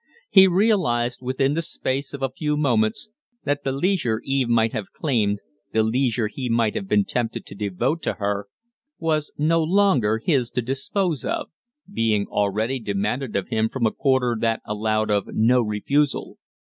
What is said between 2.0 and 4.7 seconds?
of a few moments that the leisure Eve